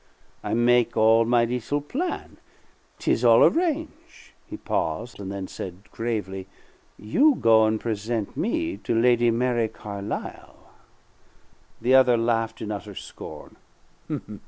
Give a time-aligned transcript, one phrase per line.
[0.43, 2.37] I make all my little plan'.
[2.97, 6.47] 'Tis all arrange'." He paused, and then said gravely,
[6.97, 10.71] "You goin' present me to Lady Mary Carlisle."
[11.79, 13.57] The other laughed in utter scorn.